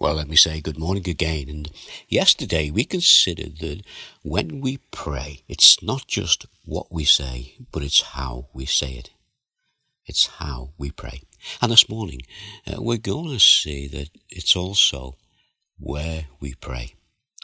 Well, 0.00 0.14
let 0.14 0.28
me 0.28 0.36
say 0.36 0.60
good 0.60 0.78
morning 0.78 1.08
again. 1.08 1.48
And 1.48 1.72
yesterday 2.08 2.70
we 2.70 2.84
considered 2.84 3.58
that 3.58 3.82
when 4.22 4.60
we 4.60 4.76
pray, 4.92 5.42
it's 5.48 5.82
not 5.82 6.06
just 6.06 6.46
what 6.64 6.92
we 6.92 7.04
say, 7.04 7.54
but 7.72 7.82
it's 7.82 8.02
how 8.02 8.46
we 8.52 8.64
say 8.64 8.92
it. 8.92 9.10
It's 10.06 10.26
how 10.38 10.70
we 10.78 10.92
pray. 10.92 11.22
And 11.60 11.72
this 11.72 11.88
morning, 11.88 12.20
uh, 12.64 12.80
we're 12.80 12.98
going 12.98 13.30
to 13.30 13.40
see 13.40 13.88
that 13.88 14.10
it's 14.30 14.54
also 14.54 15.16
where 15.80 16.28
we 16.38 16.54
pray. 16.54 16.94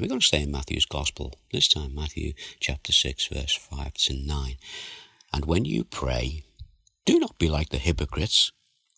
We're 0.00 0.08
going 0.08 0.20
to 0.20 0.26
stay 0.26 0.42
in 0.42 0.50
Matthew's 0.50 0.86
Gospel, 0.86 1.38
this 1.52 1.68
time 1.68 1.94
Matthew 1.94 2.32
chapter 2.58 2.90
6, 2.90 3.28
verse 3.28 3.54
5 3.54 3.94
to 3.94 4.14
9. 4.14 4.56
And 5.32 5.44
when 5.44 5.64
you 5.64 5.84
pray, 5.84 6.42
do 7.06 7.20
not 7.20 7.38
be 7.38 7.48
like 7.48 7.68
the 7.68 7.78
hypocrites 7.78 8.50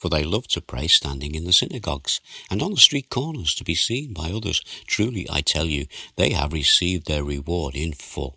for 0.03 0.09
they 0.09 0.25
love 0.25 0.49
to 0.49 0.61
pray 0.61 0.89
standing 0.89 1.37
in 1.37 1.45
the 1.45 1.53
synagogues 1.53 2.21
and 2.51 2.61
on 2.61 2.73
the 2.73 2.77
street 2.77 3.09
corners 3.09 3.55
to 3.55 3.63
be 3.63 3.77
seen 3.77 4.13
by 4.13 4.33
others. 4.33 4.61
Truly, 4.85 5.29
I 5.31 5.43
tell 5.43 5.67
you, 5.67 5.87
they 6.17 6.31
have 6.31 6.53
received 6.53 7.07
their 7.07 7.23
reward 7.23 7.77
in 7.77 7.93
full. 7.93 8.37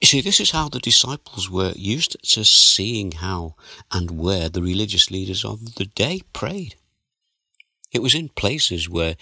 You 0.00 0.08
see, 0.08 0.20
this 0.20 0.40
is 0.40 0.50
how 0.50 0.68
the 0.68 0.80
disciples 0.80 1.48
were 1.48 1.72
used 1.76 2.16
to 2.32 2.44
seeing 2.44 3.12
how 3.12 3.54
and 3.92 4.10
where 4.10 4.48
the 4.48 4.60
religious 4.60 5.08
leaders 5.08 5.44
of 5.44 5.76
the 5.76 5.84
day 5.84 6.22
prayed. 6.32 6.74
It 7.92 8.02
was 8.02 8.16
in 8.16 8.30
places 8.30 8.88
where 8.88 9.14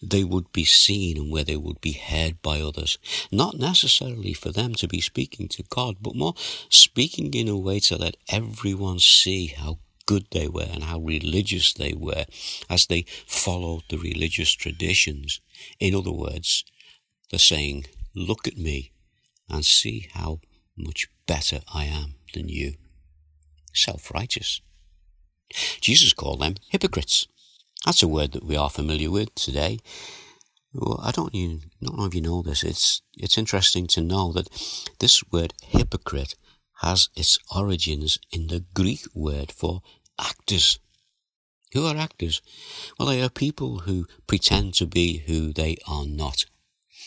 they 0.00 0.24
would 0.24 0.50
be 0.50 0.64
seen 0.64 1.18
and 1.18 1.30
where 1.30 1.44
they 1.44 1.58
would 1.58 1.82
be 1.82 1.92
heard 1.92 2.40
by 2.40 2.62
others. 2.62 2.96
Not 3.30 3.58
necessarily 3.58 4.32
for 4.32 4.50
them 4.50 4.74
to 4.76 4.88
be 4.88 5.02
speaking 5.02 5.48
to 5.48 5.62
God, 5.64 5.96
but 6.00 6.16
more 6.16 6.34
speaking 6.70 7.34
in 7.34 7.48
a 7.48 7.58
way 7.58 7.80
to 7.80 7.98
let 7.98 8.16
everyone 8.30 8.98
see 8.98 9.48
how 9.48 9.80
good 10.06 10.26
they 10.30 10.48
were 10.48 10.68
and 10.72 10.84
how 10.84 10.98
religious 11.00 11.72
they 11.72 11.92
were 11.92 12.24
as 12.70 12.86
they 12.86 13.04
followed 13.26 13.82
the 13.88 13.98
religious 13.98 14.52
traditions. 14.52 15.40
In 15.78 15.94
other 15.94 16.12
words, 16.12 16.64
they're 17.30 17.38
saying, 17.38 17.86
look 18.14 18.46
at 18.46 18.56
me 18.56 18.92
and 19.48 19.64
see 19.64 20.08
how 20.14 20.40
much 20.76 21.08
better 21.26 21.60
I 21.72 21.84
am 21.84 22.14
than 22.34 22.48
you. 22.48 22.74
Self-righteous. 23.74 24.60
Jesus 25.80 26.12
called 26.12 26.40
them 26.40 26.54
hypocrites. 26.68 27.26
That's 27.84 28.02
a 28.02 28.08
word 28.08 28.32
that 28.32 28.44
we 28.44 28.56
are 28.56 28.70
familiar 28.70 29.10
with 29.10 29.34
today. 29.34 29.78
Well, 30.72 31.00
I 31.02 31.10
don't, 31.10 31.34
you, 31.34 31.60
don't 31.82 31.98
know 31.98 32.04
if 32.06 32.14
you 32.14 32.20
know 32.20 32.42
this. 32.42 32.62
It's, 32.62 33.02
it's 33.16 33.38
interesting 33.38 33.86
to 33.88 34.00
know 34.00 34.32
that 34.32 34.48
this 34.98 35.22
word 35.30 35.54
hypocrite 35.62 36.34
has 36.80 37.08
its 37.16 37.38
origins 37.54 38.18
in 38.30 38.48
the 38.48 38.64
Greek 38.74 39.06
word 39.14 39.50
for 39.52 39.82
actors. 40.18 40.78
Who 41.72 41.86
are 41.86 41.96
actors? 41.96 42.42
Well, 42.98 43.08
they 43.08 43.22
are 43.22 43.30
people 43.30 43.80
who 43.80 44.06
pretend 44.26 44.74
to 44.74 44.86
be 44.86 45.18
who 45.18 45.52
they 45.52 45.76
are 45.88 46.06
not. 46.06 46.44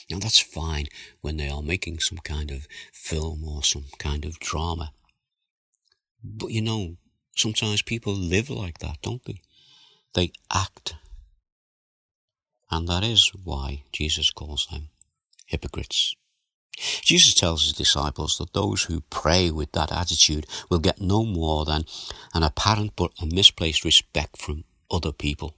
Now 0.09 0.20
that's 0.20 0.39
fine 0.39 0.88
when 1.22 1.38
they 1.38 1.50
are 1.50 1.61
making 1.61 2.00
some 2.00 2.17
kind 2.20 2.52
of 2.52 2.67
film 2.92 3.44
or 3.44 3.64
some 3.64 3.86
kind 3.98 4.26
of 4.26 4.39
drama. 4.39 4.92
But 6.23 6.52
you 6.52 6.61
know, 6.61 6.98
sometimes 7.36 7.81
people 7.81 8.14
live 8.14 8.50
like 8.50 8.80
that, 8.80 9.02
don't 9.02 9.23
they? 9.26 9.42
They 10.14 10.31
act. 10.52 10.95
And 12.72 12.88
that 12.88 13.04
is 13.04 13.31
why 13.44 13.83
Jesus 13.92 14.30
calls 14.31 14.67
them 14.67 14.89
hypocrites. 15.45 16.16
Jesus 16.78 17.34
tells 17.34 17.64
his 17.64 17.73
disciples 17.73 18.38
that 18.38 18.53
those 18.53 18.84
who 18.84 19.02
pray 19.09 19.52
with 19.52 19.72
that 19.73 19.92
attitude 19.92 20.48
will 20.70 20.80
get 20.80 21.02
no 21.02 21.26
more 21.26 21.66
than 21.66 21.84
an 22.34 22.44
apparent 22.44 22.95
but 22.95 23.11
a 23.22 23.26
misplaced 23.26 23.84
respect 23.84 24.38
from 24.38 24.64
other 24.89 25.11
people 25.11 25.56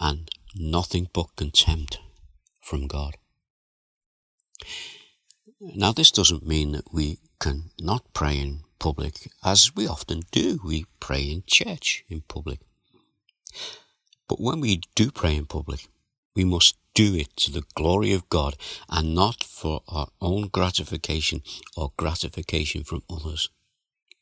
and 0.00 0.30
nothing 0.54 1.08
but 1.12 1.36
contempt 1.36 1.98
from 2.60 2.86
God. 2.86 3.16
Now, 5.60 5.92
this 5.92 6.10
doesn't 6.10 6.46
mean 6.46 6.72
that 6.72 6.92
we 6.92 7.18
can 7.38 7.70
not 7.78 8.12
pray 8.14 8.38
in 8.38 8.60
public, 8.78 9.30
as 9.44 9.74
we 9.74 9.86
often 9.86 10.22
do. 10.30 10.58
We 10.64 10.86
pray 11.00 11.22
in 11.22 11.42
church 11.46 12.04
in 12.08 12.22
public. 12.22 12.60
But 14.28 14.40
when 14.40 14.60
we 14.60 14.80
do 14.94 15.10
pray 15.10 15.36
in 15.36 15.46
public, 15.46 15.88
we 16.34 16.44
must 16.44 16.76
do 16.94 17.14
it 17.14 17.36
to 17.36 17.50
the 17.50 17.64
glory 17.74 18.12
of 18.12 18.28
God 18.28 18.56
and 18.88 19.14
not 19.14 19.44
for 19.44 19.82
our 19.88 20.08
own 20.20 20.48
gratification 20.48 21.42
or 21.76 21.92
gratification 21.96 22.84
from 22.84 23.02
others. 23.08 23.48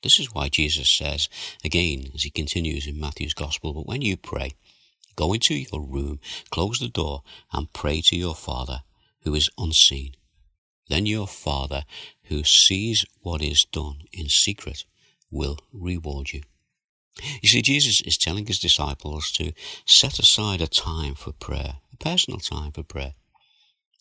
This 0.02 0.20
is 0.20 0.32
why 0.32 0.48
Jesus 0.48 0.88
says, 0.88 1.28
again, 1.64 2.10
as 2.14 2.22
he 2.22 2.30
continues 2.30 2.86
in 2.86 3.00
Matthew's 3.00 3.34
Gospel, 3.34 3.72
but 3.72 3.86
when 3.86 4.02
you 4.02 4.16
pray, 4.16 4.52
go 5.16 5.32
into 5.32 5.54
your 5.54 5.80
room, 5.80 6.20
close 6.50 6.78
the 6.78 6.88
door, 6.88 7.22
and 7.52 7.72
pray 7.72 8.00
to 8.02 8.16
your 8.16 8.36
Father 8.36 8.82
who 9.22 9.34
is 9.34 9.50
unseen. 9.58 10.14
Then 10.88 11.04
your 11.06 11.26
Father 11.26 11.84
who 12.24 12.44
sees 12.44 13.04
what 13.20 13.42
is 13.42 13.64
done 13.64 14.02
in 14.12 14.28
secret 14.28 14.84
will 15.30 15.58
reward 15.72 16.32
you. 16.32 16.42
You 17.42 17.48
see, 17.48 17.62
Jesus 17.62 18.00
is 18.02 18.18
telling 18.18 18.46
his 18.46 18.58
disciples 18.58 19.30
to 19.32 19.52
set 19.86 20.18
aside 20.18 20.60
a 20.60 20.66
time 20.66 21.14
for 21.14 21.32
prayer, 21.32 21.76
a 21.92 21.96
personal 21.96 22.40
time 22.40 22.72
for 22.72 22.82
prayer. 22.82 23.14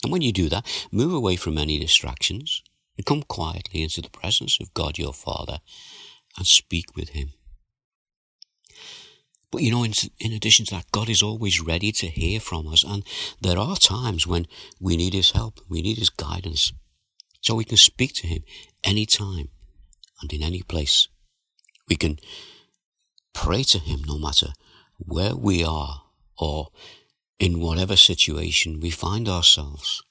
And 0.03 0.11
when 0.11 0.21
you 0.21 0.31
do 0.31 0.49
that, 0.49 0.65
move 0.91 1.13
away 1.13 1.35
from 1.35 1.57
any 1.57 1.79
distractions 1.79 2.61
and 2.97 3.05
come 3.05 3.23
quietly 3.23 3.81
into 3.81 4.01
the 4.01 4.09
presence 4.09 4.59
of 4.59 4.73
God 4.73 4.97
your 4.97 5.13
Father 5.13 5.59
and 6.37 6.45
speak 6.45 6.95
with 6.95 7.09
him. 7.09 7.33
But 9.51 9.61
you 9.61 9.71
know, 9.71 9.83
in, 9.83 9.93
in, 10.19 10.33
addition 10.33 10.65
to 10.65 10.75
that, 10.75 10.91
God 10.91 11.09
is 11.09 11.23
always 11.23 11.61
ready 11.61 11.91
to 11.93 12.07
hear 12.07 12.39
from 12.39 12.67
us. 12.67 12.83
And 12.83 13.03
there 13.39 13.57
are 13.57 13.77
times 13.77 14.27
when 14.27 14.45
we 14.79 14.97
need 14.97 15.13
His 15.13 15.31
help, 15.31 15.61
we 15.69 15.81
need 15.81 15.97
His 15.97 16.09
guidance. 16.09 16.73
So 17.41 17.55
we 17.55 17.63
can 17.63 17.77
speak 17.77 18.13
to 18.15 18.27
Him 18.27 18.43
anytime 18.83 19.47
and 20.21 20.33
in 20.33 20.43
any 20.43 20.63
place. 20.63 21.07
We 21.87 21.95
can 21.95 22.19
pray 23.37 23.61
to 23.61 23.77
Him 23.77 24.01
no 24.07 24.17
matter 24.17 24.47
where 24.97 25.35
we 25.35 25.63
are 25.63 26.01
or 26.39 26.69
in 27.39 27.59
whatever 27.59 27.95
situation 27.95 28.79
we 28.79 28.89
find 28.89 29.29
ourselves. 29.29 30.01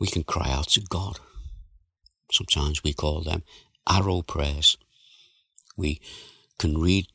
We 0.00 0.08
can 0.08 0.24
cry 0.24 0.50
out 0.50 0.70
to 0.70 0.80
God. 0.80 1.20
Sometimes 2.32 2.82
we 2.82 2.92
call 2.92 3.22
them 3.22 3.44
arrow 3.88 4.22
prayers. 4.22 4.76
We 5.76 6.00
can 6.58 6.76
read 6.76 7.06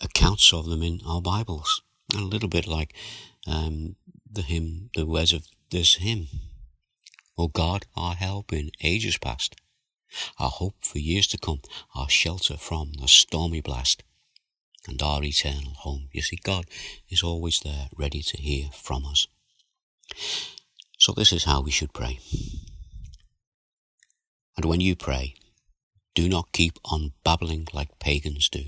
accounts 0.00 0.50
of 0.54 0.64
them 0.64 0.82
in 0.82 1.00
our 1.06 1.20
Bibles. 1.20 1.82
And 2.14 2.22
a 2.22 2.26
little 2.26 2.48
bit 2.48 2.66
like 2.66 2.94
um, 3.46 3.96
the 4.32 4.42
hymn, 4.42 4.88
the 4.96 5.04
words 5.04 5.34
of 5.34 5.46
this 5.70 5.96
hymn. 5.96 6.28
O 7.36 7.48
God, 7.48 7.84
our 7.94 8.14
help 8.14 8.50
in 8.50 8.70
ages 8.82 9.18
past 9.18 9.56
our 10.38 10.50
hope 10.50 10.76
for 10.84 10.98
years 10.98 11.26
to 11.28 11.38
come, 11.38 11.60
our 11.94 12.08
shelter 12.08 12.56
from 12.56 12.92
the 13.00 13.08
stormy 13.08 13.60
blast, 13.60 14.02
and 14.86 15.02
our 15.02 15.22
eternal 15.22 15.72
home. 15.78 16.08
You 16.12 16.22
see, 16.22 16.38
God 16.42 16.66
is 17.08 17.22
always 17.22 17.60
there, 17.60 17.88
ready 17.96 18.22
to 18.22 18.36
hear 18.36 18.70
from 18.72 19.04
us. 19.04 19.26
So 20.98 21.12
this 21.12 21.32
is 21.32 21.44
how 21.44 21.60
we 21.60 21.70
should 21.70 21.92
pray. 21.92 22.18
And 24.56 24.64
when 24.64 24.80
you 24.80 24.96
pray, 24.96 25.34
do 26.14 26.28
not 26.28 26.52
keep 26.52 26.78
on 26.84 27.12
babbling 27.22 27.68
like 27.72 28.00
pagans 28.00 28.48
do, 28.48 28.64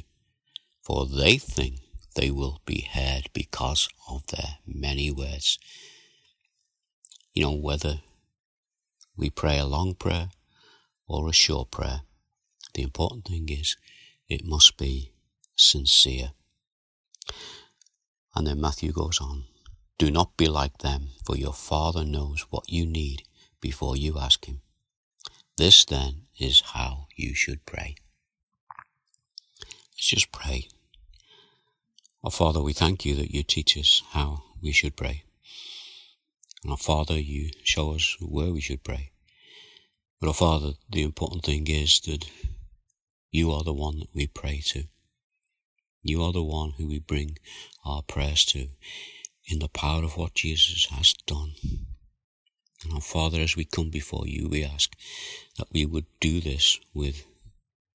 for 0.83 1.07
they 1.07 1.37
think 1.37 1.81
they 2.15 2.31
will 2.31 2.61
be 2.65 2.83
heard 2.93 3.29
because 3.33 3.89
of 4.09 4.27
their 4.29 4.59
many 4.67 5.11
words. 5.11 5.59
You 7.35 7.43
know, 7.43 7.53
whether 7.53 8.01
we 9.17 9.31
pray 9.31 9.59
a 9.59 9.67
long 9.67 9.95
prayer 9.95 10.29
or 11.11 11.29
a 11.29 11.33
short 11.33 11.73
prayer. 11.73 12.03
The 12.75 12.83
important 12.83 13.25
thing 13.25 13.49
is 13.49 13.77
it 14.29 14.45
must 14.45 14.77
be 14.77 15.11
sincere. 15.57 16.31
And 18.35 18.47
then 18.47 18.61
Matthew 18.61 18.93
goes 18.93 19.21
on 19.21 19.45
Do 19.99 20.11
not 20.13 20.37
be 20.37 20.47
like 20.47 20.79
them, 20.79 21.09
for 21.27 21.37
your 21.37 21.53
Father 21.53 22.05
knows 22.05 22.47
what 22.51 22.71
you 22.71 22.87
need 22.87 23.25
before 23.61 23.97
you 23.97 24.19
ask 24.19 24.45
Him. 24.45 24.61
This 25.57 25.85
then 25.85 26.29
is 26.39 26.61
how 26.61 27.09
you 27.17 27.35
should 27.35 27.67
pray. 27.67 27.97
Let's 29.93 30.07
just 30.07 30.31
pray. 30.31 30.69
Our 32.23 32.31
Father, 32.31 32.63
we 32.63 32.73
thank 32.73 33.05
you 33.05 33.17
that 33.17 33.35
you 33.35 33.43
teach 33.43 33.77
us 33.77 34.03
how 34.13 34.45
we 34.63 34.71
should 34.71 34.95
pray. 34.95 35.25
And 36.63 36.71
our 36.71 36.79
Father, 36.79 37.19
you 37.19 37.51
show 37.65 37.95
us 37.95 38.17
where 38.21 38.53
we 38.53 38.61
should 38.61 38.85
pray. 38.85 39.11
But 40.21 40.29
our 40.29 40.35
Father, 40.35 40.73
the 40.91 41.03
important 41.03 41.45
thing 41.45 41.67
is 41.67 42.01
that 42.01 42.27
you 43.31 43.51
are 43.53 43.65
the 43.65 43.73
one 43.73 44.01
that 44.01 44.15
we 44.15 44.27
pray 44.27 44.61
to. 44.67 44.85
You 46.03 46.23
are 46.25 46.33
the 46.33 46.43
one 46.43 46.73
who 46.77 46.89
we 46.89 46.99
bring 46.99 47.39
our 47.85 48.03
prayers 48.03 48.45
to 48.47 48.69
in 49.47 49.59
the 49.61 49.69
power 49.69 50.05
of 50.05 50.17
what 50.17 50.35
Jesus 50.35 50.87
has 50.91 51.15
done. 51.27 51.53
And 52.85 52.93
our 52.93 53.01
Father, 53.01 53.41
as 53.41 53.57
we 53.57 53.65
come 53.65 53.91
before 53.91 54.27
you, 54.27 54.49
we 54.49 54.65
ask 54.65 54.95
that 55.57 55.69
we 55.73 55.87
would 55.87 56.07
do 56.21 56.41
this 56.41 56.79
with 56.95 57.25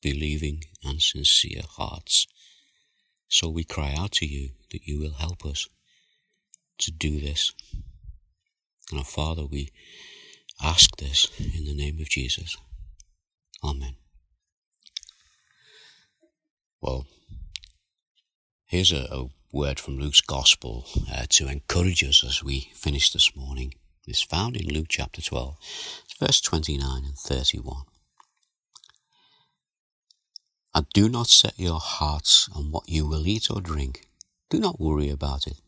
believing 0.02 0.64
and 0.84 1.02
sincere 1.02 1.64
hearts. 1.68 2.28
So 3.28 3.50
we 3.50 3.64
cry 3.64 3.94
out 3.96 4.12
to 4.14 4.26
you 4.26 4.50
that 4.72 4.86
you 4.86 5.00
will 5.00 5.14
help 5.14 5.46
us 5.46 5.68
to 6.80 6.92
do 6.92 7.20
this. 7.20 7.54
And 8.92 9.00
our 9.00 9.06
Father, 9.06 9.46
we 9.46 9.72
ask 10.62 10.96
this 10.98 11.30
in 11.40 11.66
the 11.66 11.76
name 11.76 12.00
of 12.00 12.10
Jesus. 12.10 12.58
Amen. 13.64 13.96
Well, 16.82 17.08
here's 18.66 18.92
a, 18.92 19.08
a 19.12 19.28
word 19.52 19.80
from 19.80 19.98
Luke's 19.98 20.22
Gospel 20.22 20.86
uh, 21.12 21.26
to 21.30 21.48
encourage 21.48 22.04
us 22.04 22.24
as 22.24 22.44
we 22.44 22.72
finish 22.74 23.12
this 23.12 23.36
morning. 23.36 23.74
It's 24.08 24.22
found 24.22 24.56
in 24.56 24.68
Luke 24.68 24.88
chapter 24.90 25.22
12, 25.22 25.58
verse 26.20 26.42
29 26.42 27.04
and 27.06 27.18
31. 27.18 27.84
And 30.76 30.86
do 30.94 31.08
not 31.08 31.28
set 31.28 31.58
your 31.58 31.80
hearts 31.80 32.50
on 32.54 32.70
what 32.70 32.90
you 32.90 33.08
will 33.08 33.26
eat 33.26 33.50
or 33.50 33.62
drink. 33.62 34.10
Do 34.50 34.60
not 34.60 34.80
worry 34.80 35.10
about 35.10 35.48
it. 35.48 35.62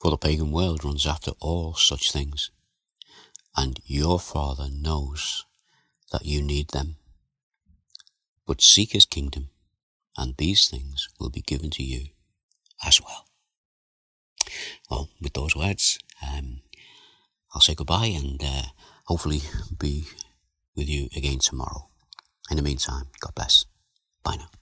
For 0.00 0.10
the 0.10 0.18
pagan 0.18 0.52
world 0.52 0.84
runs 0.84 1.06
after 1.06 1.32
all 1.40 1.74
such 1.74 2.12
things. 2.12 2.50
And 3.56 3.80
your 3.84 4.18
Father 4.18 4.68
knows 4.70 5.44
that 6.12 6.24
you 6.24 6.42
need 6.42 6.68
them. 6.70 6.96
But 8.46 8.60
seek 8.60 8.92
his 8.92 9.06
kingdom, 9.06 9.50
and 10.16 10.36
these 10.36 10.68
things 10.68 11.08
will 11.18 11.30
be 11.30 11.42
given 11.42 11.70
to 11.70 11.82
you 11.82 12.08
as 12.84 13.00
well. 13.00 13.26
Well, 14.90 15.08
with 15.20 15.34
those 15.34 15.54
words, 15.54 15.98
um, 16.26 16.62
I'll 17.54 17.60
say 17.60 17.74
goodbye 17.74 18.06
and 18.06 18.42
uh, 18.42 18.62
hopefully 19.06 19.42
be 19.78 20.04
with 20.76 20.88
you 20.88 21.08
again 21.16 21.38
tomorrow. 21.38 21.88
In 22.50 22.56
the 22.56 22.62
meantime, 22.62 23.08
God 23.20 23.34
bless. 23.34 23.64
Bye 24.24 24.36
now. 24.36 24.59